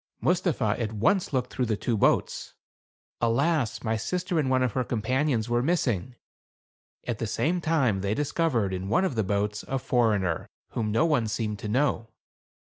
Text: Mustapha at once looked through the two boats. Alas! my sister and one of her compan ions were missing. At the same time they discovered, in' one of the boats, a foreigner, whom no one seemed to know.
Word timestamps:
Mustapha 0.19 0.73
at 0.79 0.93
once 0.93 1.31
looked 1.31 1.53
through 1.53 1.67
the 1.67 1.77
two 1.77 1.95
boats. 1.95 2.55
Alas! 3.21 3.83
my 3.83 3.95
sister 3.97 4.39
and 4.39 4.49
one 4.49 4.63
of 4.63 4.71
her 4.71 4.83
compan 4.83 5.27
ions 5.29 5.47
were 5.47 5.61
missing. 5.61 6.15
At 7.05 7.19
the 7.19 7.27
same 7.27 7.61
time 7.61 8.01
they 8.01 8.15
discovered, 8.15 8.73
in' 8.73 8.89
one 8.89 9.05
of 9.05 9.13
the 9.13 9.23
boats, 9.23 9.63
a 9.67 9.77
foreigner, 9.77 10.47
whom 10.69 10.91
no 10.91 11.05
one 11.05 11.27
seemed 11.27 11.59
to 11.59 11.67
know. 11.67 12.09